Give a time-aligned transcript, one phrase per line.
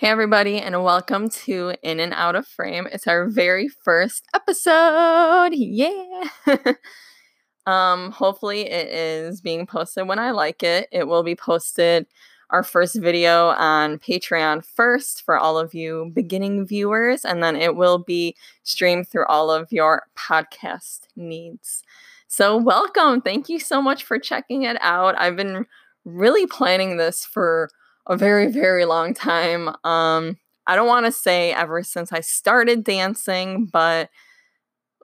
[0.00, 2.86] Hey, everybody, and welcome to In and Out of Frame.
[2.92, 5.48] It's our very first episode.
[5.54, 6.20] Yeah.
[7.66, 10.86] um, hopefully, it is being posted when I like it.
[10.92, 12.06] It will be posted
[12.50, 17.74] our first video on Patreon first for all of you beginning viewers, and then it
[17.74, 21.82] will be streamed through all of your podcast needs.
[22.28, 23.20] So, welcome.
[23.20, 25.18] Thank you so much for checking it out.
[25.18, 25.66] I've been
[26.04, 27.68] really planning this for
[28.08, 29.68] a very, very long time.
[29.84, 34.10] Um, I don't want to say ever since I started dancing, but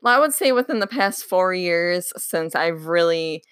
[0.05, 3.43] I would say within the past four years since I've really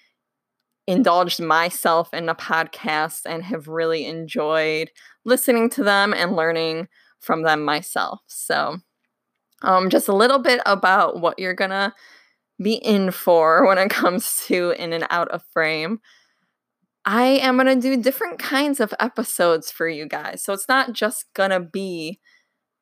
[0.87, 4.89] indulged myself in a podcast and have really enjoyed
[5.25, 6.87] listening to them and learning
[7.21, 8.19] from them myself.
[8.27, 8.77] So,
[9.61, 11.93] um, just a little bit about what you're gonna
[12.61, 15.99] be in for when it comes to in and out of frame.
[17.05, 20.41] I am going to do different kinds of episodes for you guys.
[20.41, 22.19] So it's not just going to be,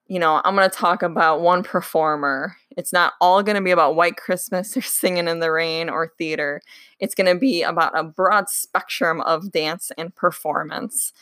[0.07, 2.55] you know, I'm going to talk about one performer.
[2.77, 6.13] It's not all going to be about White Christmas or Singing in the Rain or
[6.17, 6.61] theater.
[6.99, 11.13] It's going to be about a broad spectrum of dance and performance.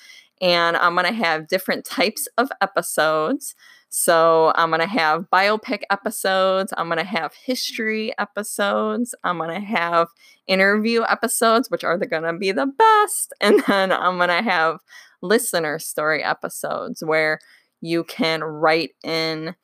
[0.41, 3.55] And I'm going to have different types of episodes.
[3.89, 6.73] So I'm going to have biopic episodes.
[6.77, 9.15] I'm going to have history episodes.
[9.23, 10.09] I'm going to have
[10.47, 13.33] interview episodes, which are going to be the best.
[13.41, 14.79] And then I'm going to have
[15.21, 17.39] listener story episodes where
[17.81, 19.55] you can write in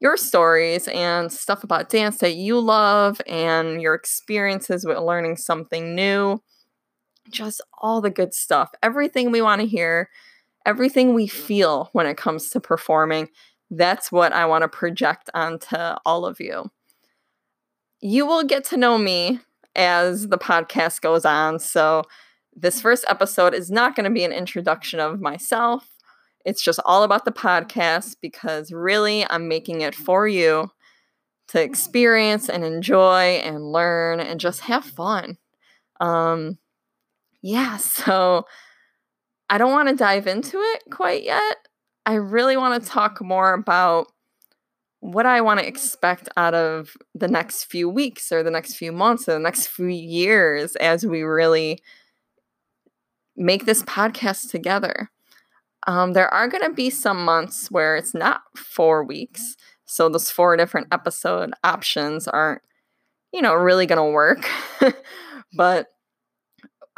[0.00, 5.94] your stories and stuff about dance that you love and your experiences with learning something
[5.94, 6.40] new.
[7.30, 8.70] Just all the good stuff.
[8.82, 10.08] Everything we want to hear,
[10.66, 11.30] everything we mm.
[11.30, 13.28] feel when it comes to performing.
[13.70, 16.70] That's what I want to project onto all of you.
[18.00, 19.40] You will get to know me
[19.76, 21.58] as the podcast goes on.
[21.58, 22.02] So,
[22.54, 22.82] this mm.
[22.82, 25.88] first episode is not going to be an introduction of myself.
[26.44, 30.70] It's just all about the podcast because really I'm making it for you
[31.48, 31.64] to mm.
[31.64, 35.38] experience and enjoy and learn and just have fun.
[36.00, 36.58] Um,
[37.42, 38.44] yeah, so
[39.50, 41.56] I don't want to dive into it quite yet.
[42.04, 44.08] I really want to talk more about
[45.00, 48.92] what I want to expect out of the next few weeks or the next few
[48.92, 51.80] months or the next few years as we really
[53.36, 55.10] make this podcast together.
[55.86, 59.56] Um, there are going to be some months where it's not four weeks.
[59.84, 62.62] So those four different episode options aren't,
[63.32, 64.48] you know, really going to work.
[65.56, 65.86] but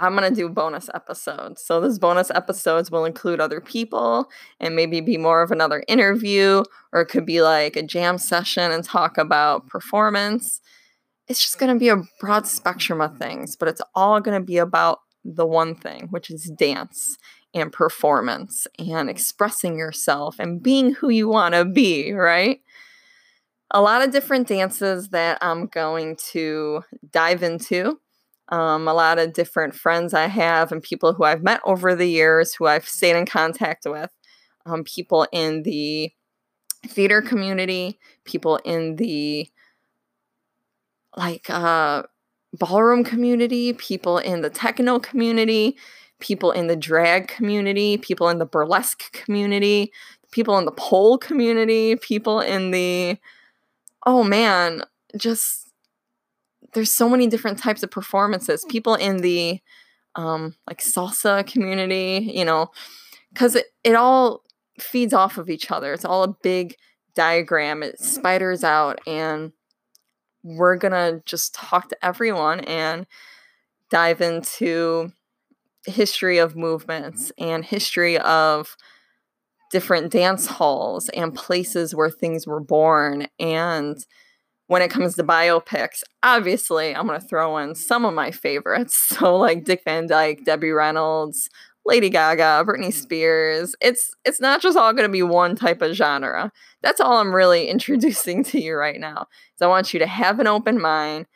[0.00, 1.62] I'm going to do bonus episodes.
[1.62, 6.64] So, those bonus episodes will include other people and maybe be more of another interview,
[6.92, 10.60] or it could be like a jam session and talk about performance.
[11.28, 14.44] It's just going to be a broad spectrum of things, but it's all going to
[14.44, 17.18] be about the one thing, which is dance
[17.52, 22.60] and performance and expressing yourself and being who you want to be, right?
[23.70, 28.00] A lot of different dances that I'm going to dive into
[28.50, 32.08] um, a lot of different friends I have and people who I've met over the
[32.08, 34.10] years who I've stayed in contact with,
[34.66, 36.12] um, people in the
[36.86, 39.48] theater community, people in the
[41.16, 42.02] like uh,
[42.54, 45.76] ballroom community, people in the techno community,
[46.20, 49.92] people in the drag community, people in the burlesque community,
[50.30, 53.16] people in the pole community, people in the
[54.06, 54.82] oh man,
[55.16, 55.59] just
[56.72, 58.64] there's so many different types of performances.
[58.68, 59.60] People in the
[60.16, 62.70] um, like salsa community, you know,
[63.32, 64.42] because it, it all
[64.78, 65.92] feeds off of each other.
[65.92, 66.74] It's all a big
[67.14, 67.82] diagram.
[67.82, 69.52] It spiders out, and
[70.42, 73.06] we're gonna just talk to everyone and
[73.90, 75.12] dive into
[75.86, 78.76] history of movements and history of
[79.70, 84.04] different dance halls and places where things were born and
[84.70, 89.08] when it comes to biopics, obviously I'm going to throw in some of my favorites.
[89.20, 91.50] So like Dick Van Dyke, Debbie Reynolds,
[91.84, 92.90] Lady Gaga, Britney mm-hmm.
[92.90, 93.74] Spears.
[93.80, 96.52] It's it's not just all going to be one type of genre.
[96.82, 99.26] That's all I'm really introducing to you right now.
[99.56, 101.26] So I want you to have an open mind,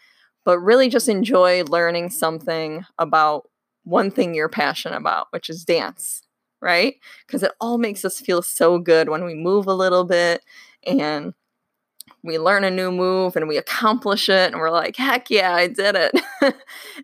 [0.45, 3.51] but really just enjoy learning something about
[3.83, 6.23] one thing you're passionate about, which is dance,
[6.63, 6.95] right?
[7.27, 10.45] Because it all makes us feel so good when we move a little bit
[10.87, 11.35] and
[12.25, 15.69] we learn a new move and we accomplish it and we're like heck yeah i
[15.69, 16.12] did it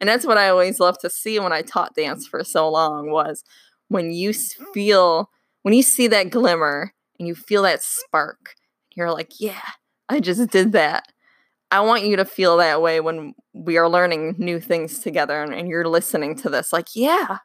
[0.01, 3.11] and that's what i always love to see when i taught dance for so long
[3.11, 3.45] was
[3.89, 4.33] when you
[4.75, 5.31] feel
[5.63, 8.55] when you see that glimmer and you feel that spark
[8.97, 9.61] you're like yeah
[10.09, 11.05] i just did that
[11.71, 15.55] i want you to feel that way when we are learning new things together and,
[15.55, 17.39] and you're listening to this like yeah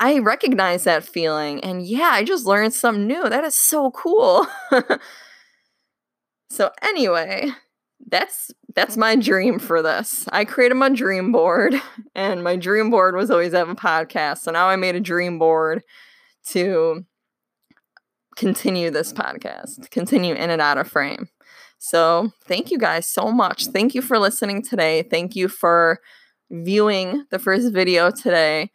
[0.00, 1.62] I recognize that feeling.
[1.64, 3.28] And yeah, I just learned something new.
[3.28, 4.46] That is so cool.
[6.50, 7.50] so, anyway,
[8.06, 10.26] that's that's my dream for this.
[10.32, 11.74] I created my dream board,
[12.14, 14.38] and my dream board was always have a podcast.
[14.38, 15.82] So now I made a dream board
[16.50, 17.04] to
[18.36, 21.28] continue this podcast, continue in and out of frame.
[21.78, 23.66] So thank you guys so much.
[23.66, 25.02] Thank you for listening today.
[25.02, 26.00] Thank you for
[26.50, 28.70] viewing the first video today.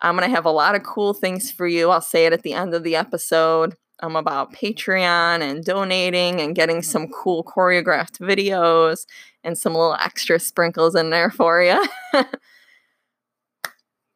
[0.00, 1.90] I'm going to have a lot of cool things for you.
[1.90, 3.74] I'll say it at the end of the episode.
[4.00, 6.90] I'm about Patreon and donating and getting mm-hmm.
[6.90, 9.06] some cool choreographed videos
[9.42, 11.84] and some little extra sprinkles in there for you.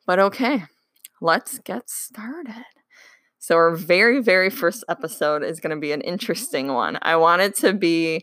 [0.06, 0.64] but okay,
[1.20, 2.64] let's get started.
[3.38, 6.98] So, our very, very first episode is going to be an interesting one.
[7.02, 8.22] I want it to be.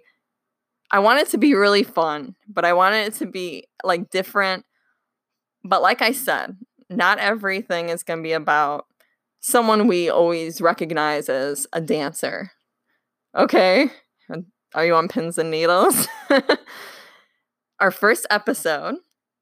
[0.91, 4.65] I want it to be really fun, but I want it to be like different.
[5.63, 6.55] But like I said,
[6.89, 8.85] not everything is going to be about
[9.39, 12.51] someone we always recognize as a dancer.
[13.35, 13.89] Okay?
[14.75, 16.07] Are you on pins and needles?
[17.79, 18.95] Our first episode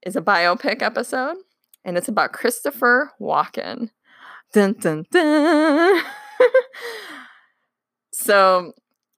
[0.06, 1.36] is a biopic episode,
[1.84, 3.90] and it's about Christopher Walken.
[4.54, 6.02] Dun, dun, dun.
[8.14, 8.72] so,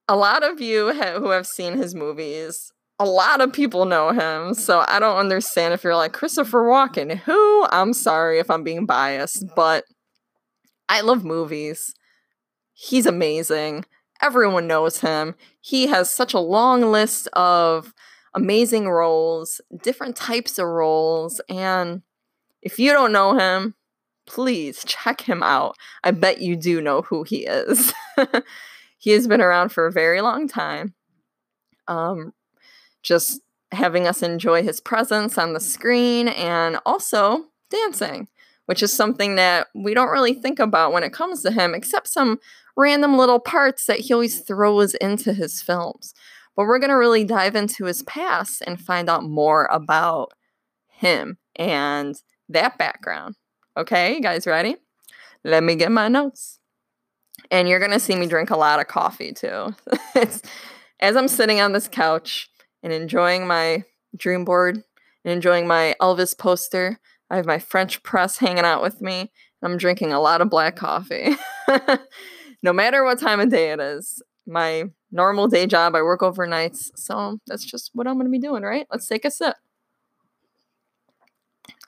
[0.08, 4.10] a lot of you ha- who have seen his movies, a lot of people know
[4.10, 4.56] him.
[4.56, 7.18] So, I don't understand if you're like Christopher Walken.
[7.18, 7.68] Who?
[7.70, 9.84] I'm sorry if I'm being biased, but
[10.90, 11.94] I love movies.
[12.74, 13.86] He's amazing.
[14.22, 15.36] Everyone knows him.
[15.62, 17.94] He has such a long list of
[18.34, 22.02] amazing roles, different types of roles, and
[22.62, 23.76] if you don't know him,
[24.26, 25.76] please check him out.
[26.04, 27.94] I bet you do know who he is.
[28.98, 30.94] he has been around for a very long time.
[31.88, 32.34] Um,
[33.02, 33.42] just
[33.72, 38.28] having us enjoy his presence on the screen and also dancing,
[38.70, 42.08] which is something that we don't really think about when it comes to him, except
[42.08, 42.40] some
[42.78, 46.14] random little parts that he always throws into his films.
[46.56, 50.34] But we're going to really dive into his past and find out more about
[50.88, 53.38] him and that background.
[53.76, 54.76] Okay, you guys ready?
[55.44, 56.60] Let me get my notes.
[57.50, 59.74] And you're going to see me drink a lot of coffee too.
[61.00, 62.52] as I'm sitting on this couch
[62.84, 63.84] and enjoying my
[64.16, 64.84] dream board
[65.26, 67.00] and enjoying my Elvis poster.
[67.30, 69.32] I have my French press hanging out with me.
[69.62, 71.36] I'm drinking a lot of black coffee.
[72.64, 74.22] no matter what time of day it is.
[74.48, 76.90] My normal day job, I work overnights.
[76.96, 78.88] So that's just what I'm going to be doing, right?
[78.92, 79.56] Let's take a sip.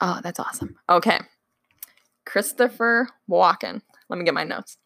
[0.00, 0.76] Oh, that's awesome.
[0.88, 1.18] Okay.
[2.24, 3.82] Christopher Walken.
[4.08, 4.76] Let me get my notes.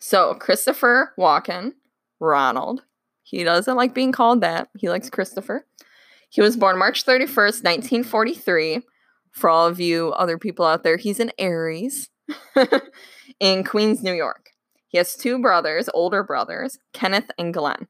[0.00, 1.72] So, Christopher Walken,
[2.20, 2.82] Ronald.
[3.22, 4.68] He doesn't like being called that.
[4.78, 5.66] He likes Christopher.
[6.30, 8.82] He was born March 31st, 1943.
[9.38, 12.10] For all of you other people out there, he's an Aries
[13.40, 14.50] in Queens, New York.
[14.88, 17.86] He has two brothers, older brothers, Kenneth and Glenn.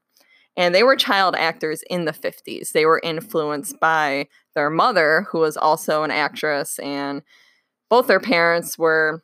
[0.55, 2.71] And they were child actors in the 50s.
[2.71, 7.23] They were influenced by their mother, who was also an actress and
[7.89, 9.23] both their parents were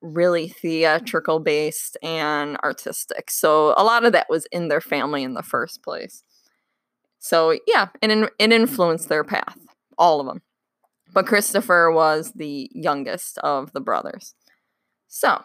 [0.00, 3.28] really theatrical based and artistic.
[3.28, 6.22] So a lot of that was in their family in the first place.
[7.18, 9.58] So yeah, it, it influenced their path,
[9.98, 10.42] all of them.
[11.12, 14.34] But Christopher was the youngest of the brothers.
[15.08, 15.44] So,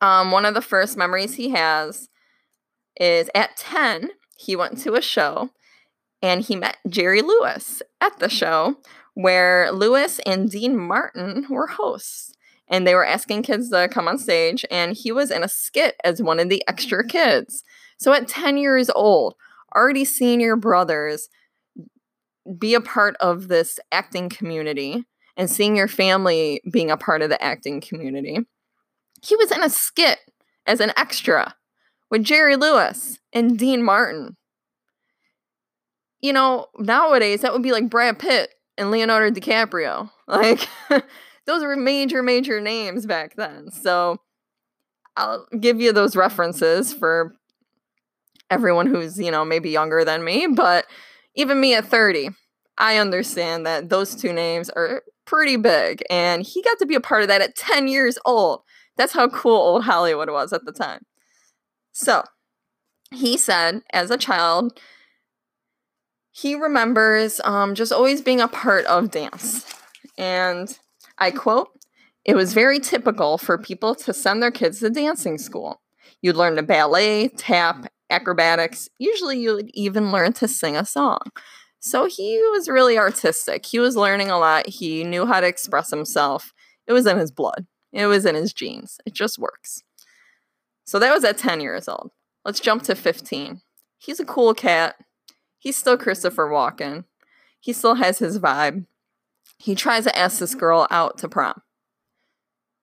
[0.00, 2.08] um, one of the first memories he has
[2.98, 5.50] is at 10, he went to a show
[6.22, 8.76] and he met Jerry Lewis at the show
[9.14, 12.32] where Lewis and Dean Martin were hosts.
[12.66, 15.96] And they were asking kids to come on stage, and he was in a skit
[16.02, 17.62] as one of the extra kids.
[17.98, 19.34] So at 10 years old,
[19.76, 21.28] already seeing your brothers
[22.58, 25.04] be a part of this acting community
[25.36, 28.38] and seeing your family being a part of the acting community.
[29.22, 30.18] He was in a skit
[30.66, 31.54] as an extra
[32.10, 34.36] with Jerry Lewis and Dean Martin.
[36.20, 40.10] You know, nowadays that would be like Brad Pitt and Leonardo DiCaprio.
[40.26, 40.66] Like
[41.46, 43.70] those were major, major names back then.
[43.70, 44.16] So
[45.18, 47.34] I'll give you those references for
[48.50, 50.86] everyone who's, you know, maybe younger than me, but
[51.34, 52.30] even me at 30,
[52.78, 56.02] I understand that those two names are pretty big.
[56.10, 58.62] And he got to be a part of that at 10 years old.
[58.96, 61.00] That's how cool old Hollywood was at the time.
[61.92, 62.24] So
[63.12, 64.78] he said, as a child,
[66.30, 69.64] he remembers um, just always being a part of dance.
[70.18, 70.76] And
[71.18, 71.68] I quote,
[72.24, 75.80] it was very typical for people to send their kids to dancing school.
[76.22, 78.88] You'd learn to ballet, tap, acrobatics.
[78.98, 81.20] Usually, you would even learn to sing a song.
[81.80, 83.66] So he was really artistic.
[83.66, 84.66] He was learning a lot.
[84.66, 86.52] He knew how to express himself.
[86.86, 87.66] It was in his blood.
[87.92, 88.98] It was in his genes.
[89.04, 89.82] It just works.
[90.84, 92.10] So that was at 10 years old.
[92.44, 93.60] Let's jump to 15.
[93.98, 94.96] He's a cool cat.
[95.58, 97.04] He's still Christopher Walken.
[97.60, 98.86] He still has his vibe.
[99.58, 101.62] He tries to ask this girl out to prom.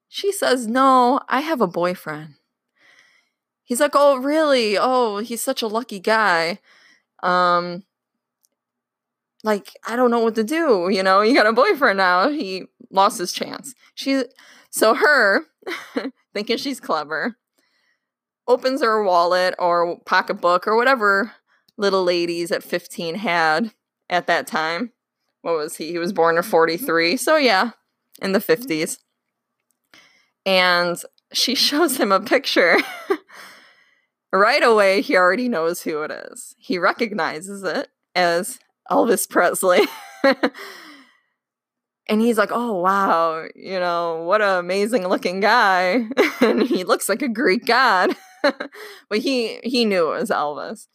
[0.09, 2.35] She says, No, I have a boyfriend.
[3.71, 4.77] He's like, Oh, really?
[4.77, 6.59] Oh, he's such a lucky guy.
[7.23, 7.83] Um,
[9.45, 10.89] like, I don't know what to do.
[10.91, 12.27] You know, you got a boyfriend now.
[12.27, 13.73] He lost his chance.
[13.95, 14.25] She,
[14.71, 15.45] so her,
[16.33, 17.37] thinking she's clever,
[18.45, 21.31] opens her wallet or pocketbook or whatever
[21.77, 23.71] little ladies at 15 had
[24.09, 24.91] at that time.
[25.43, 25.93] What was he?
[25.93, 27.15] He was born in 43.
[27.15, 27.71] So, yeah,
[28.21, 28.97] in the 50s.
[30.45, 31.01] And
[31.31, 32.75] she shows him a picture.
[34.33, 36.55] Right away, he already knows who it is.
[36.57, 38.59] He recognizes it as
[38.89, 39.81] Elvis Presley.
[42.07, 46.07] and he's like, "Oh wow, you know, what an amazing looking guy."
[46.41, 48.15] and he looks like a Greek god.
[48.41, 50.87] but he he knew it was Elvis.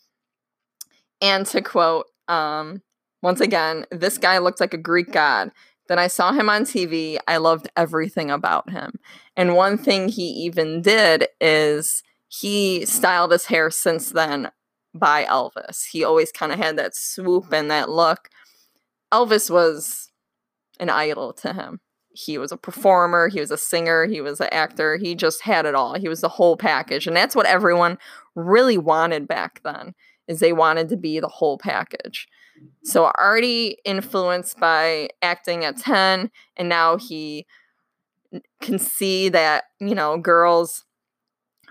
[1.21, 2.83] And to quote um
[3.23, 5.50] once again, this guy looked like a Greek god.
[5.88, 7.19] Then I saw him on TV.
[7.28, 8.99] I loved everything about him.
[9.37, 14.50] And one thing he even did is he styled his hair since then
[14.95, 15.87] by Elvis.
[15.90, 18.28] He always kind of had that swoop and that look.
[19.12, 20.11] Elvis was
[20.80, 21.80] an idol to him.
[22.12, 25.66] He was a performer, he was a singer, he was an actor, he just had
[25.66, 25.99] it all.
[25.99, 27.06] He was the whole package.
[27.06, 27.99] And that's what everyone
[28.35, 29.95] really wanted back then.
[30.26, 32.26] Is they wanted to be the whole package.
[32.83, 37.47] So already influenced by acting at 10 and now he
[38.62, 40.86] can see that, you know, girls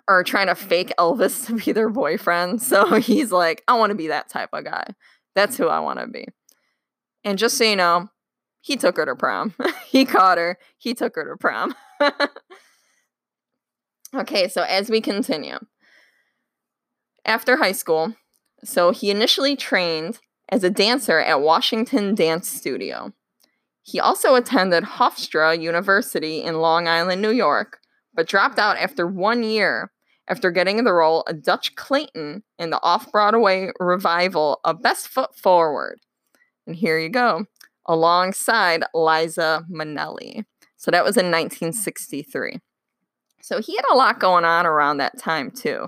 [0.08, 2.62] are trying to fake Elvis to be their boyfriend.
[2.66, 4.88] So he's like, I want to be that type of guy.
[5.34, 6.28] That's who I want to be.
[7.24, 8.10] And just so you know,
[8.62, 9.54] he took her to prom.
[9.88, 10.58] he caught her.
[10.78, 11.76] He took her to prom.
[14.16, 15.60] okay, so as we continue,
[17.24, 18.16] after high school,
[18.64, 20.20] so he initially trained
[20.50, 23.14] as a dancer at Washington Dance Studio.
[23.84, 27.80] He also attended Hofstra University in Long Island, New York,
[28.14, 29.92] but dropped out after one year
[30.28, 35.36] after getting the role of Dutch Clayton in the off Broadway revival of Best Foot
[35.36, 36.00] Forward.
[36.66, 37.46] And here you go,
[37.86, 40.46] alongside Liza Minnelli.
[40.78, 42.60] So that was in 1963.
[43.42, 45.88] So he had a lot going on around that time, too.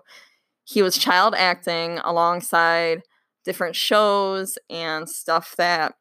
[0.63, 3.01] He was child acting alongside
[3.43, 5.95] different shows and stuff that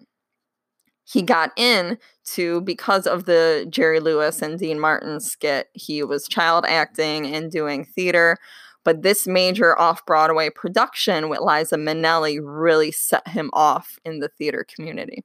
[1.07, 5.69] he got in to because of the Jerry Lewis and Dean Martin skit.
[5.73, 8.39] He was child acting and doing theater.
[8.85, 14.29] But this major off Broadway production with Liza Minnelli really set him off in the
[14.29, 15.25] theater community.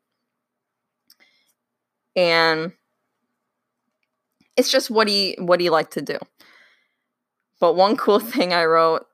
[2.16, 2.74] And
[4.58, 6.18] it's just what he what he liked to do.
[7.60, 9.08] But one cool thing I wrote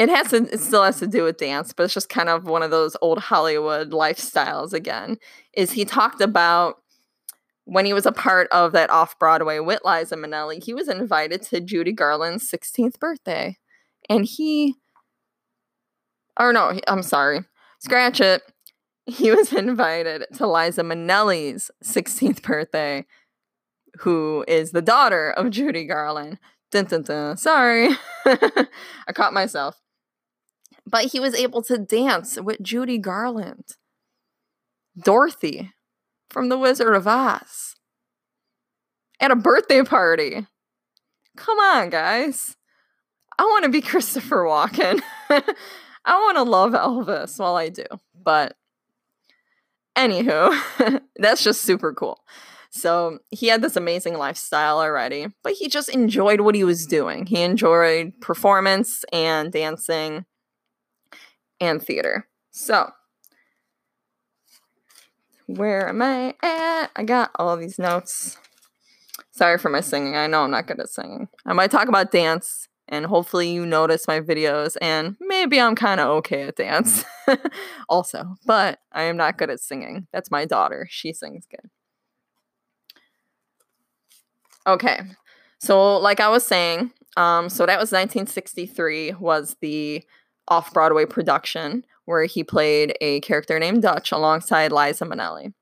[0.00, 2.44] it has to it still has to do with dance but it's just kind of
[2.44, 5.18] one of those old hollywood lifestyles again
[5.52, 6.76] is he talked about
[7.66, 11.60] when he was a part of that off-broadway with liza minnelli he was invited to
[11.60, 13.58] judy garland's 16th birthday
[14.08, 14.74] and he
[16.38, 17.44] or no i'm sorry
[17.78, 18.42] scratch it
[19.04, 23.04] he was invited to liza minnelli's 16th birthday
[23.98, 26.38] who is the daughter of judy garland
[26.70, 27.36] Dun, dun, dun.
[27.36, 27.88] Sorry.
[28.24, 29.80] I caught myself.
[30.90, 33.64] But he was able to dance with Judy Garland,
[34.98, 35.72] Dorothy
[36.28, 37.76] from The Wizard of Oz,
[39.20, 40.46] at a birthday party.
[41.36, 42.56] Come on, guys.
[43.38, 45.00] I want to be Christopher Walken.
[45.30, 45.44] I
[46.06, 47.84] want to love Elvis while I do.
[48.20, 48.56] But
[49.96, 52.18] anywho, that's just super cool.
[52.72, 57.26] So he had this amazing lifestyle already, but he just enjoyed what he was doing.
[57.26, 60.24] He enjoyed performance and dancing
[61.60, 62.26] and theater.
[62.50, 62.90] So,
[65.46, 66.90] where am I at?
[66.96, 68.38] I got all these notes.
[69.32, 70.16] Sorry for my singing.
[70.16, 71.28] I know I'm not good at singing.
[71.46, 76.00] I might talk about dance, and hopefully, you notice my videos, and maybe I'm kind
[76.00, 77.04] of okay at dance
[77.88, 80.06] also, but I am not good at singing.
[80.12, 80.86] That's my daughter.
[80.90, 81.70] She sings good.
[84.66, 85.00] Okay.
[85.58, 90.02] So, like I was saying, um, so that was 1963 was the
[90.48, 95.52] off Broadway production where he played a character named Dutch alongside Liza Minnelli.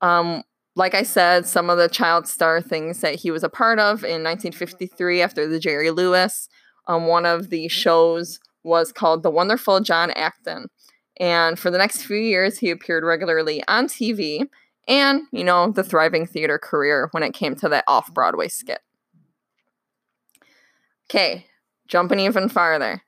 [0.00, 0.42] Um,
[0.74, 4.04] like I said, some of the child star things that he was a part of
[4.04, 6.48] in 1953 after the Jerry Lewis,
[6.86, 10.66] um, one of the shows was called The Wonderful John Acton.
[11.20, 14.46] And for the next few years, he appeared regularly on TV
[14.86, 18.80] and, you know, the thriving theater career when it came to that off Broadway skit.
[21.10, 21.46] Okay,
[21.88, 23.02] jumping even farther.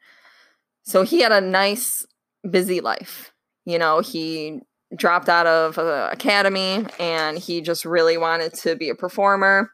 [0.83, 2.07] So he had a nice,
[2.49, 3.33] busy life.
[3.65, 4.61] You know, he
[4.97, 9.71] dropped out of the academy and he just really wanted to be a performer.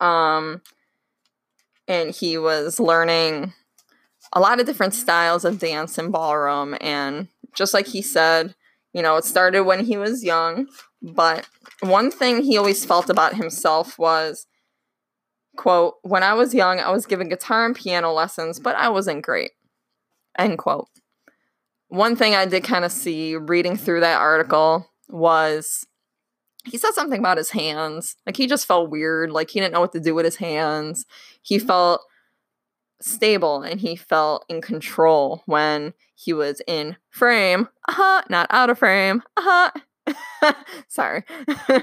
[0.00, 0.60] Um,
[1.88, 3.52] and he was learning
[4.32, 6.76] a lot of different styles of dance and ballroom.
[6.80, 8.54] And just like he said,
[8.92, 10.68] you know, it started when he was young,
[11.02, 11.48] but
[11.80, 14.46] one thing he always felt about himself was,
[15.56, 19.24] quote, when I was young, I was given guitar and piano lessons, but I wasn't
[19.24, 19.50] great,
[20.38, 20.88] end quote.
[21.88, 25.86] One thing I did kind of see reading through that article was
[26.64, 28.16] he said something about his hands.
[28.26, 29.30] Like he just felt weird.
[29.30, 31.04] Like he didn't know what to do with his hands.
[31.42, 32.00] He felt
[33.00, 37.68] stable and he felt in control when he was in frame.
[37.88, 39.22] Uh-huh, not out of frame.
[39.36, 40.54] Uh-huh.
[40.88, 41.24] Sorry.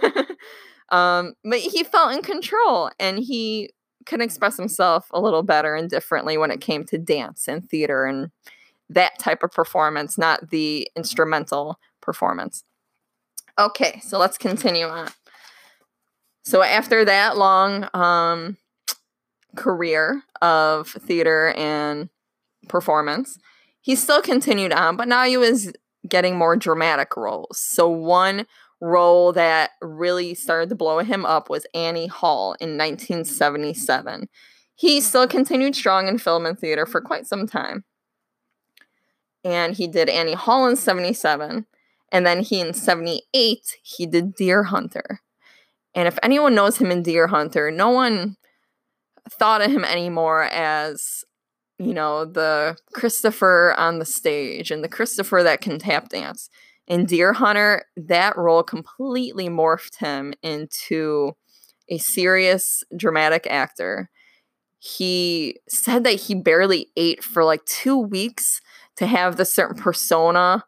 [0.89, 3.72] um, but he felt in control and he
[4.05, 8.05] could express himself a little better and differently when it came to dance and theater
[8.05, 8.31] and
[8.89, 12.63] that type of performance, not the instrumental performance.
[13.58, 15.10] Okay, so let's continue on.
[16.43, 18.58] So after that long um,
[19.55, 22.10] career of theater and
[22.67, 23.38] performance,
[23.81, 25.72] he still continued on, but now he was
[26.08, 27.60] getting more dramatic roles.
[27.60, 28.46] So one
[28.81, 34.27] role that really started to blow him up was Annie Hall in 1977.
[34.75, 37.83] He still continued strong in film and theater for quite some time.
[39.43, 41.67] And he did Annie Hall in 77.
[42.11, 45.21] And then he in 78, he did Deer Hunter.
[45.93, 48.38] And if anyone knows him in Deer Hunter, no one
[49.29, 51.23] thought of him anymore as,
[51.77, 56.50] you know, the Christopher on the stage and the Christopher that can tap dance.
[56.88, 61.33] In Deer Hunter, that role completely morphed him into
[61.89, 64.09] a serious dramatic actor.
[64.79, 68.61] He said that he barely ate for like two weeks
[68.97, 70.65] to have the certain persona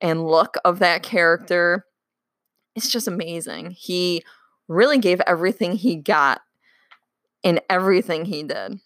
[0.00, 1.84] and look of that character.
[2.76, 3.72] It's just amazing.
[3.72, 4.22] He
[4.68, 6.40] really gave everything he got
[7.42, 8.80] in everything he did.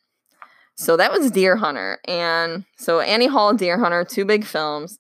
[0.77, 2.01] So that was Deer Hunter.
[2.09, 4.99] And so Annie Hall, Deer Hunter, two big films.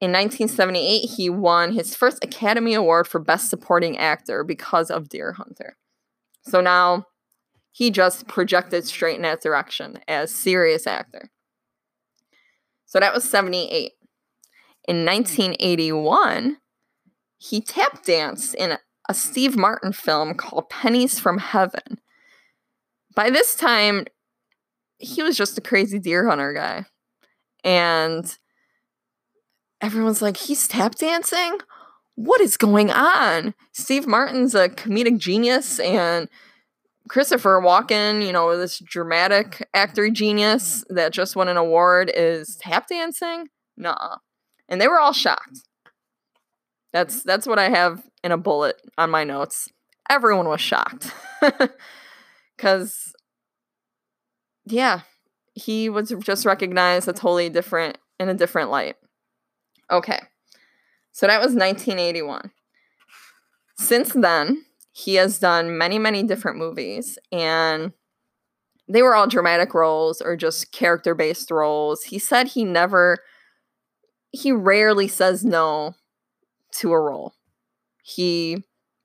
[0.00, 5.32] In 1978, he won his first Academy Award for Best Supporting Actor because of Deer
[5.32, 5.76] Hunter.
[6.42, 7.06] So now
[7.70, 11.30] he just projected straight in that direction as serious actor.
[12.86, 13.92] So that was 78.
[14.88, 16.56] In 1981,
[17.36, 22.00] he tap danced in a Steve Martin film called Pennies from Heaven.
[23.14, 24.06] By this time,
[24.98, 26.86] he was just a crazy deer hunter guy.
[27.64, 28.36] And
[29.80, 31.58] everyone's like, he's tap dancing?
[32.14, 33.54] What is going on?
[33.72, 36.28] Steve Martin's a comedic genius and
[37.08, 42.88] Christopher Walken, you know, this dramatic actor genius that just won an award is tap
[42.88, 43.48] dancing?
[43.76, 44.16] Nah.
[44.68, 45.62] And they were all shocked.
[46.92, 49.68] That's that's what I have in a bullet on my notes.
[50.08, 51.12] Everyone was shocked.
[52.58, 53.12] Cuz
[54.66, 55.00] yeah,
[55.54, 58.96] he was just recognized a totally different in a different light.
[59.90, 60.20] Okay.
[61.12, 62.52] So that was 1981.
[63.76, 67.92] Since then, he has done many, many different movies, and
[68.88, 72.04] they were all dramatic roles or just character based roles.
[72.04, 73.18] He said he never,
[74.32, 75.94] he rarely says no
[76.72, 77.34] to a role.
[78.02, 78.64] He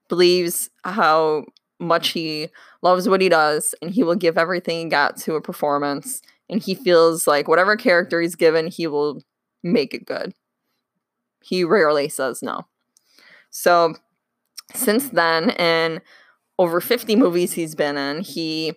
[0.10, 1.46] believes how
[1.80, 2.50] much he
[2.82, 6.22] loves what he does, and he will give everything he got to a performance.
[6.50, 9.22] And he feels like whatever character he's given, he will
[9.64, 10.34] make it good.
[11.46, 12.66] He rarely says no.
[13.52, 13.94] So
[14.74, 16.02] since then, in
[16.58, 18.74] over 50 movies he's been in, he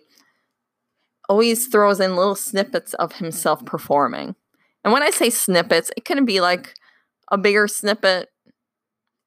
[1.27, 4.35] always throws in little snippets of himself performing.
[4.83, 6.75] And when I say snippets, it can be like
[7.31, 8.29] a bigger snippet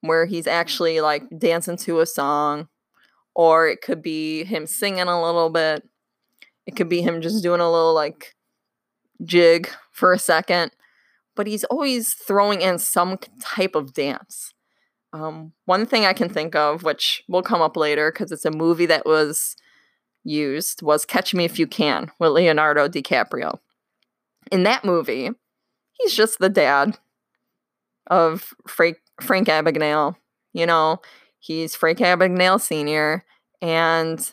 [0.03, 2.69] where he's actually like dancing to a song,
[3.35, 5.83] or it could be him singing a little bit.
[6.65, 8.37] It could be him just doing a little like
[9.25, 10.71] jig for a second,
[11.35, 14.53] but he's always throwing in some type of dance.
[15.13, 18.51] Um, one thing I can think of, which will come up later because it's a
[18.51, 19.57] movie that was
[20.25, 23.59] used, was Catch Me If You Can with Leonardo DiCaprio.
[24.51, 25.31] In that movie,
[25.93, 26.99] he's just the dad
[28.07, 30.17] of Frank, Frank Abagnale.
[30.53, 31.01] You know,
[31.39, 33.25] he's Frank Abagnale Sr.,
[33.61, 34.33] and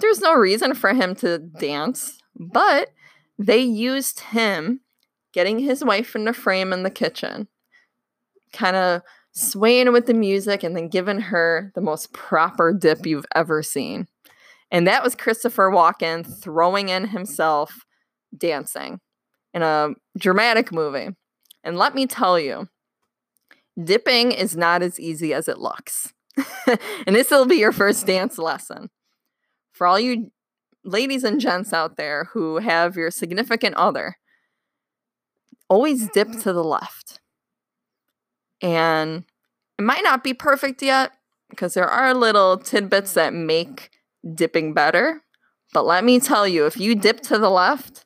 [0.00, 2.90] there's no reason for him to dance, but
[3.38, 4.80] they used him
[5.32, 7.48] getting his wife in the frame in the kitchen,
[8.52, 13.26] kind of swaying with the music and then giving her the most proper dip you've
[13.34, 14.06] ever seen.
[14.70, 17.84] And that was Christopher Walken throwing in himself
[18.36, 19.00] dancing
[19.52, 21.08] in a dramatic movie.
[21.64, 22.68] And let me tell you,
[23.82, 26.12] dipping is not as easy as it looks.
[27.06, 28.90] and this will be your first dance lesson.
[29.72, 30.30] For all you
[30.84, 34.16] ladies and gents out there who have your significant other,
[35.70, 36.42] always dip mm.
[36.42, 37.20] to the left.
[38.60, 39.24] And
[39.78, 41.12] it might not be perfect yet
[41.48, 43.90] because there are little tidbits that make
[44.34, 45.22] dipping better.
[45.72, 48.04] But let me tell you, if you dip to the left,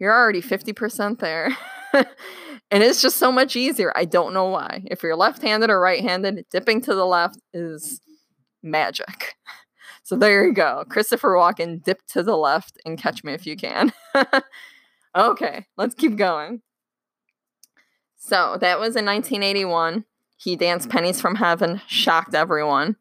[0.00, 1.56] you're already 50% there.
[1.92, 3.92] and it's just so much easier.
[3.94, 4.82] I don't know why.
[4.86, 8.00] If you're left handed or right handed, dipping to the left is
[8.62, 9.36] magic.
[10.04, 10.84] So there you go.
[10.88, 13.92] Christopher Walken, dip to the left and catch me if you can.
[15.16, 16.62] okay, let's keep going.
[18.16, 20.04] So that was in 1981.
[20.36, 22.96] He danced Pennies from Heaven, shocked everyone.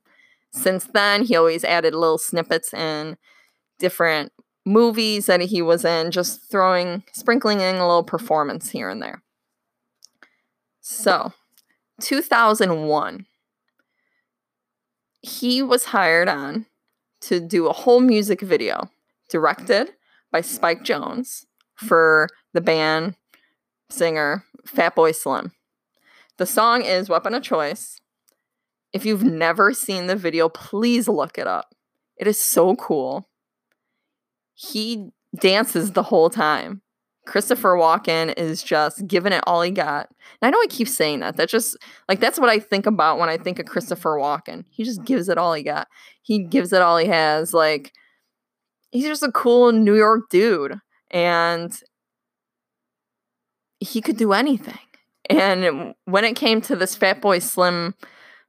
[0.51, 3.17] Since then, he always added little snippets in
[3.79, 4.31] different
[4.65, 9.23] movies that he was in, just throwing, sprinkling in a little performance here and there.
[10.81, 11.33] So,
[12.01, 13.25] 2001,
[15.21, 16.65] he was hired on
[17.21, 18.89] to do a whole music video
[19.29, 19.91] directed
[20.31, 21.45] by Spike Jonze
[21.81, 23.15] for the band
[23.89, 25.51] singer Fatboy Slim.
[26.37, 27.99] The song is Weapon of Choice.
[28.93, 31.75] If you've never seen the video, please look it up.
[32.17, 33.29] It is so cool.
[34.53, 36.81] He dances the whole time.
[37.25, 40.09] Christopher Walken is just giving it all he got.
[40.41, 41.37] And I know I keep saying that.
[41.37, 41.77] That's just
[42.09, 44.65] like that's what I think about when I think of Christopher Walken.
[44.69, 45.87] He just gives it all he got.
[46.23, 47.53] He gives it all he has.
[47.53, 47.93] Like
[48.91, 50.79] he's just a cool New York dude.
[51.11, 51.77] And
[53.79, 54.79] he could do anything.
[55.29, 57.95] And when it came to this Fatboy Slim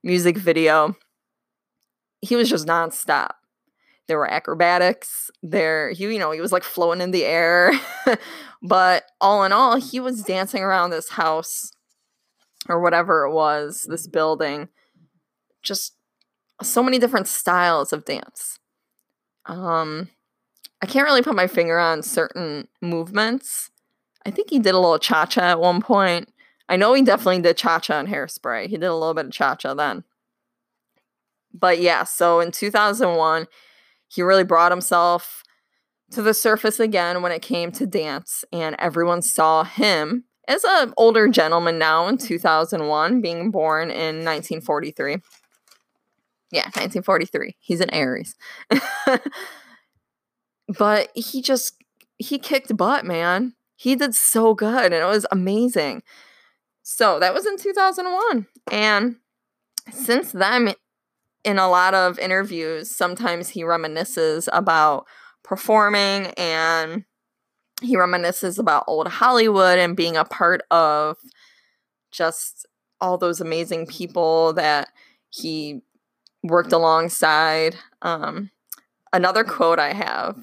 [0.03, 0.97] music video,
[2.21, 3.33] he was just nonstop.
[4.09, 5.31] There were acrobatics.
[5.43, 7.73] There, he, you know, he was like floating in the air.
[8.63, 11.73] but all in all, he was dancing around this house
[12.69, 14.69] or whatever it was, this building.
[15.63, 15.95] Just
[16.63, 18.59] so many different styles of dance.
[19.47, 20.09] Um,
[20.83, 23.71] I can't really put my finger on certain movements.
[24.27, 26.29] I think he did a little cha cha at one point.
[26.69, 28.67] I know he definitely did cha cha and hairspray.
[28.67, 30.03] He did a little bit of cha cha then.
[31.55, 33.47] But yeah, so in 2001,
[34.09, 35.45] he really brought himself
[36.11, 40.93] to the surface again when it came to dance, and everyone saw him as an
[40.97, 45.19] older gentleman now in 2001, being born in 1943.
[46.51, 47.57] Yeah, 1943.
[47.61, 48.35] He's an Aries.
[50.79, 51.75] but he just
[52.19, 53.55] he kicked butt, man.
[53.77, 56.03] He did so good and it was amazing.
[56.85, 58.47] So, that was in 2001.
[58.71, 59.17] And
[59.93, 60.75] since then
[61.45, 65.07] in a lot of interviews, sometimes he reminisces about
[65.43, 67.05] performing and
[67.83, 71.17] he reminisces about old Hollywood and being a part of
[72.13, 72.67] just
[73.01, 74.89] all those amazing people that
[75.31, 75.81] he
[76.45, 77.77] worked alongside.
[78.03, 78.51] Um,
[79.13, 80.39] another quote I have,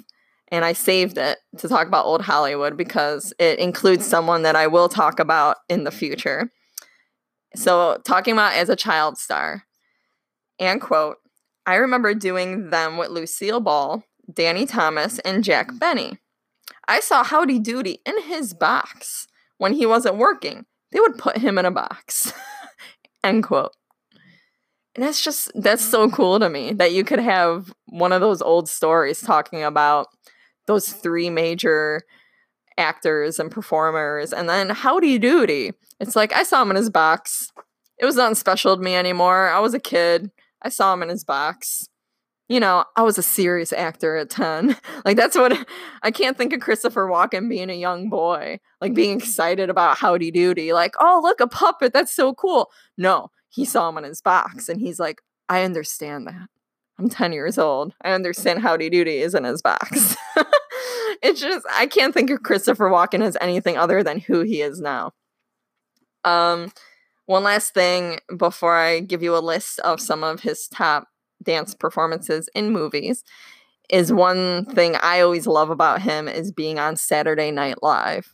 [0.51, 4.67] and I saved it to talk about old Hollywood because it includes someone that I
[4.67, 6.51] will talk about in the future.
[7.55, 9.63] So, talking about as a child star,
[10.59, 11.17] and quote,
[11.65, 15.79] I remember doing them with Lucille Ball, Danny Thomas, and Jack mm.
[15.79, 16.17] Benny.
[16.87, 20.65] I saw Howdy Doody in his box when he wasn't working.
[20.91, 22.33] They would put him in a box.
[23.23, 23.73] End quote.
[24.95, 26.13] And that's just, that's so mm.
[26.13, 30.07] cool to me that you could have one of those old stories talking about
[30.69, 32.03] those three major
[32.77, 34.31] actors and performers.
[34.31, 35.73] And then Howdy Doody.
[35.99, 37.51] It's like, I saw him in his box.
[37.97, 39.49] It was not special to me anymore.
[39.49, 40.29] I was a kid.
[40.61, 41.89] I saw him in his box.
[42.47, 44.77] You know, I was a serious actor at 10.
[45.05, 45.57] like, that's what
[46.03, 50.29] I can't think of Christopher Walken being a young boy, like being excited about Howdy
[50.29, 50.71] Doody.
[50.71, 51.93] Like, oh, look, a puppet.
[51.93, 52.69] That's so cool.
[52.95, 56.47] No, he saw him in his box and he's like, I understand that.
[56.99, 57.93] I'm 10 years old.
[58.03, 60.17] I understand Howdy Doody is in his box.
[61.23, 64.81] it's just, I can't think of Christopher Walken as anything other than who he is
[64.81, 65.13] now.
[66.25, 66.73] Um,
[67.25, 71.07] one last thing before I give you a list of some of his top
[71.41, 73.23] dance performances in movies
[73.89, 78.33] is one thing I always love about him is being on Saturday Night Live.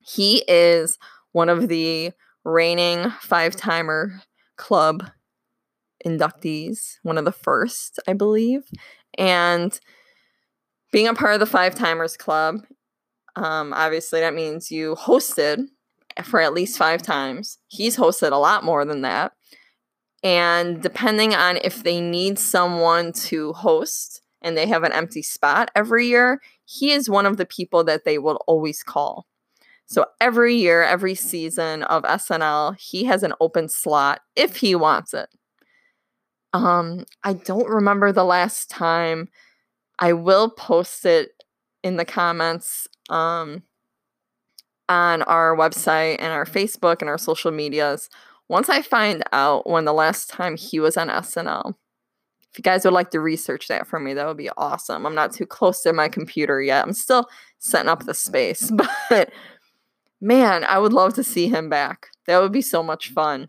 [0.00, 0.98] He is
[1.32, 2.12] one of the
[2.42, 4.22] reigning five timer
[4.56, 5.10] club
[6.06, 8.62] inductees, one of the first, I believe.
[9.18, 9.78] And
[10.92, 12.64] being a part of the Five Timers Club,
[13.34, 15.66] um, obviously that means you hosted
[16.24, 17.58] for at least five times.
[17.68, 19.32] He's hosted a lot more than that.
[20.22, 25.70] And depending on if they need someone to host and they have an empty spot
[25.74, 29.26] every year, he is one of the people that they will always call.
[29.86, 35.14] So every year, every season of SNL, he has an open slot if he wants
[35.14, 35.28] it.
[36.56, 39.28] Um, I don't remember the last time.
[39.98, 41.30] I will post it
[41.82, 43.62] in the comments um,
[44.88, 48.08] on our website and our Facebook and our social medias
[48.48, 51.74] once I find out when the last time he was on SNL.
[52.50, 55.04] If you guys would like to research that for me, that would be awesome.
[55.04, 56.84] I'm not too close to my computer yet.
[56.84, 58.70] I'm still setting up the space,
[59.10, 59.30] but
[60.20, 62.08] man, I would love to see him back.
[62.26, 63.48] That would be so much fun.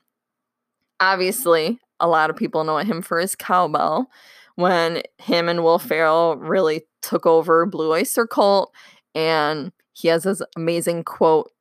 [0.99, 4.09] Obviously, a lot of people know him for his cowbell
[4.57, 8.73] when him and Will Ferrell really took over Blue Oyster Cult.
[9.13, 11.51] And he has this amazing quote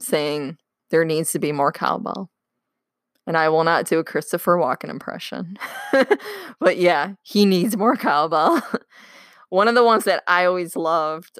[0.00, 0.58] saying,
[0.90, 2.30] There needs to be more cowbell.
[3.26, 5.56] And I will not do a Christopher Walken impression.
[6.60, 8.60] but yeah, he needs more cowbell.
[9.48, 11.38] One of the ones that I always loved,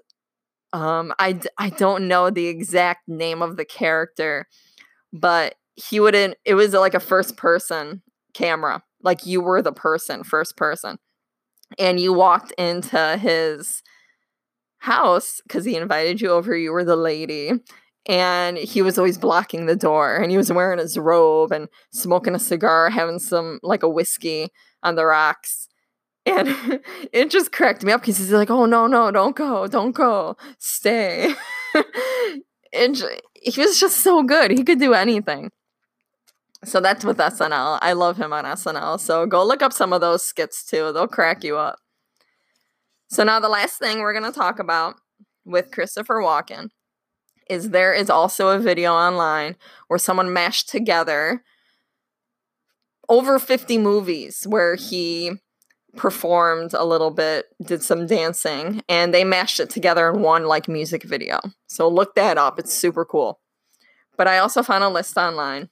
[0.73, 4.47] um, I, I don't know the exact name of the character,
[5.13, 8.03] but he wouldn't, it was like a first person
[8.35, 8.83] camera.
[9.03, 10.99] Like you were the person, first person.
[11.79, 13.83] And you walked into his
[14.79, 16.57] house because he invited you over.
[16.57, 17.53] You were the lady.
[18.07, 22.35] And he was always blocking the door and he was wearing his robe and smoking
[22.35, 24.51] a cigar, having some like a whiskey
[24.83, 25.69] on the rocks.
[26.27, 26.49] And
[27.13, 30.37] it just cracked me up because he's like, oh, no, no, don't go, don't go,
[30.59, 31.35] stay.
[32.73, 33.03] and
[33.35, 34.51] he was just so good.
[34.51, 35.51] He could do anything.
[36.65, 37.79] So that's with SNL.
[37.83, 38.99] I love him on SNL.
[39.01, 40.93] So go look up some of those skits too.
[40.93, 41.79] They'll crack you up.
[43.09, 44.97] So now the last thing we're going to talk about
[45.45, 46.71] with Christopher Walken
[47.49, 49.57] is there is also a video online
[49.89, 51.43] where someone mashed together
[53.09, 55.33] over 50 movies where he
[55.97, 60.69] performed a little bit, did some dancing, and they mashed it together in one like
[60.69, 61.39] music video.
[61.67, 62.59] So look that up.
[62.59, 63.41] It's super cool.
[64.17, 65.69] But I also found a list online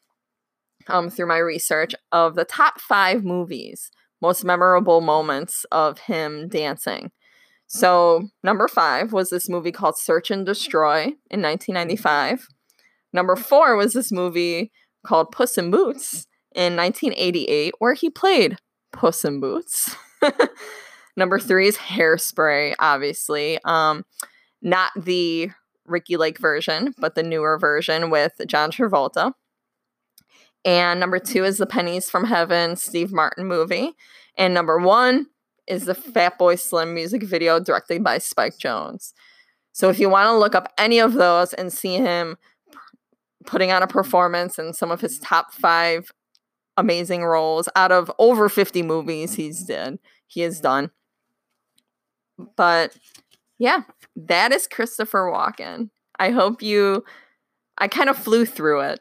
[0.88, 3.90] um, through my research of the top five movies,
[4.20, 7.10] most memorable moments of him dancing.
[7.66, 12.46] So, number five was this movie called Search and Destroy in 1995.
[13.12, 14.72] Number four was this movie
[15.06, 18.58] called Puss in Boots in 1988, where he played
[18.92, 19.96] Puss in Boots.
[21.16, 23.58] Number three is Hairspray, obviously.
[23.64, 24.04] Um,
[24.60, 25.50] not the
[25.84, 29.32] Ricki Lake version, but the newer version with John Travolta.
[30.64, 33.92] And number two is the Pennies from Heaven Steve Martin movie.
[34.38, 35.26] And number one
[35.66, 39.12] is the Fatboy Slim music video directed by Spike Jonze.
[39.72, 42.36] So if you want to look up any of those and see him
[43.46, 46.12] putting on a performance in some of his top five
[46.76, 50.90] amazing roles out of over 50 movies he's did, he has done.
[52.56, 52.96] But
[53.58, 53.82] yeah,
[54.16, 55.90] that is Christopher Walken.
[56.18, 57.04] I hope you
[57.78, 59.00] I kind of flew through it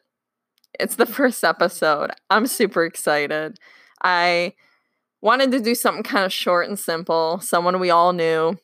[0.81, 2.11] it's the first episode.
[2.29, 3.59] I'm super excited.
[4.03, 4.53] I
[5.21, 8.57] wanted to do something kind of short and simple, someone we all knew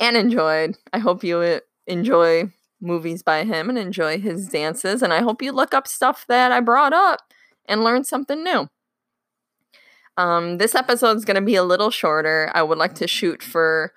[0.00, 0.76] and enjoyed.
[0.92, 5.02] I hope you enjoy movies by him and enjoy his dances.
[5.02, 7.20] And I hope you look up stuff that I brought up
[7.66, 8.68] and learn something new.
[10.16, 12.50] Um, this episode is going to be a little shorter.
[12.54, 13.92] I would like to shoot for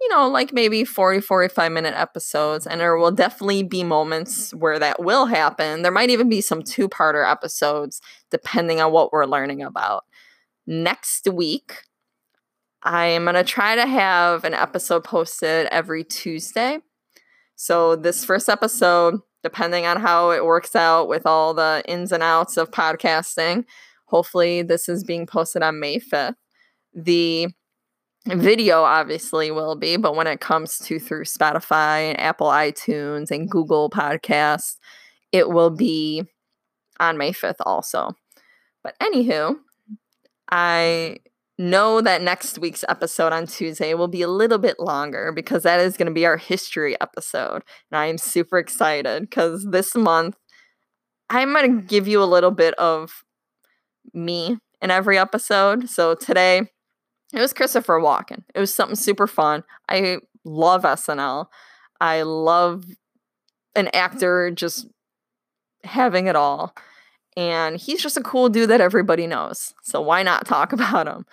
[0.00, 2.66] you know, like maybe 40, 45 minute episodes.
[2.66, 5.82] And there will definitely be moments where that will happen.
[5.82, 10.04] There might even be some two parter episodes, depending on what we're learning about.
[10.66, 11.82] Next week,
[12.82, 16.78] I am going to try to have an episode posted every Tuesday.
[17.56, 22.22] So, this first episode, depending on how it works out with all the ins and
[22.22, 23.64] outs of podcasting,
[24.06, 26.36] hopefully, this is being posted on May 5th.
[26.94, 27.48] The
[28.26, 33.48] Video obviously will be, but when it comes to through Spotify and Apple iTunes and
[33.48, 34.76] Google Podcasts,
[35.32, 36.24] it will be
[36.98, 38.12] on May 5th also.
[38.82, 39.56] But anywho,
[40.50, 41.18] I
[41.58, 45.80] know that next week's episode on Tuesday will be a little bit longer because that
[45.80, 47.62] is going to be our history episode.
[47.90, 50.36] And I am super excited because this month
[51.28, 53.24] I'm going to give you a little bit of
[54.12, 55.88] me in every episode.
[55.88, 56.62] So today,
[57.32, 58.44] it was Christopher Walken.
[58.54, 59.62] It was something super fun.
[59.88, 61.46] I love SNL.
[62.00, 62.84] I love
[63.76, 64.86] an actor just
[65.84, 66.74] having it all.
[67.36, 69.74] And he's just a cool dude that everybody knows.
[69.82, 71.24] So why not talk about him?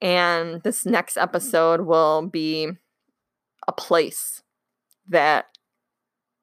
[0.00, 2.70] And this next episode will be
[3.68, 4.42] a place
[5.08, 5.46] that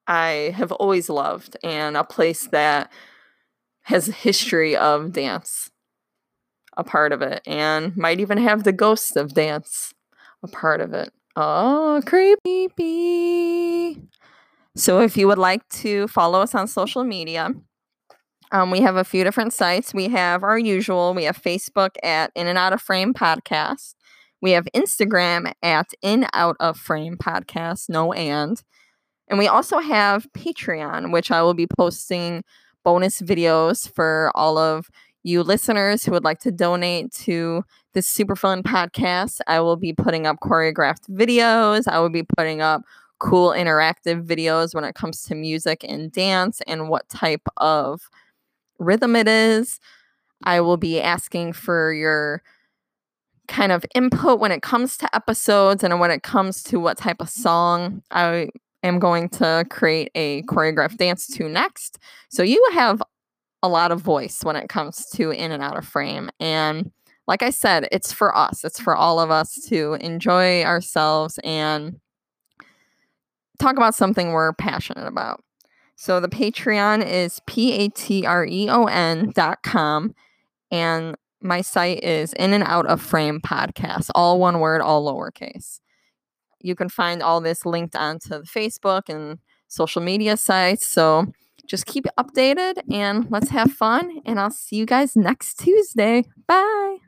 [0.06, 2.92] I have always loved and a place that
[3.84, 5.72] has a history of dance
[6.78, 9.94] a part of it and might even have the ghost of dance
[10.44, 11.12] a part of it.
[11.36, 12.70] Oh, creepy.
[14.76, 17.50] So if you would like to follow us on social media,
[18.52, 19.94] um, we have a few different sites.
[19.94, 21.14] We have our usual.
[21.14, 23.96] We have Facebook at In and Out of Frame Podcast.
[24.42, 28.62] We have Instagram at In Out of Frame Podcast, no and.
[29.28, 32.44] And we also have Patreon, which I will be posting
[32.84, 34.88] bonus videos for all of
[35.28, 37.64] you listeners who would like to donate to
[37.94, 39.42] this super fun podcast.
[39.46, 41.86] I will be putting up choreographed videos.
[41.86, 42.84] I will be putting up
[43.20, 48.10] cool interactive videos when it comes to music and dance and what type of
[48.80, 49.82] rhythm it is.
[50.44, 52.42] I will be asking for your
[53.50, 57.20] kind of input when it comes to episodes and when it comes to what type
[57.20, 58.50] of song I
[58.84, 61.98] am going to create a choreographed dance to next.
[62.30, 63.02] So you have
[63.64, 66.30] a lot of voice when it comes to in and out of frame.
[66.40, 66.92] And
[67.28, 72.00] like I said, it's for us, it's for all of us to enjoy ourselves and
[73.60, 75.44] talk about something we're passionate about.
[75.96, 80.14] So the Patreon is P A T R E O N dot com.
[80.70, 85.80] And my site is In and Out of Frame Podcast, all one word, all lowercase.
[86.62, 90.86] You can find all this linked onto the Facebook and social media sites.
[90.86, 91.32] So
[91.68, 94.22] just keep updated and let's have fun.
[94.26, 96.24] And I'll see you guys next Tuesday.
[96.48, 97.07] Bye.